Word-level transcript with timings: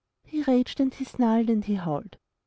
He 0.23 0.41
raged 0.41 0.79
and 0.79 0.91
he 0.91 1.05
snarled 1.05 1.47
and 1.47 1.63
he 1.63 1.75
howled! 1.75 2.17